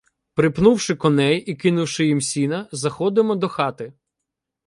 Припнувши 0.33 0.95
коней 0.95 1.39
і 1.39 1.55
кинувши 1.55 2.05
їм 2.05 2.21
сіна, 2.21 2.67
заходимо 2.71 3.35
до 3.35 3.49
хати. 3.49 3.93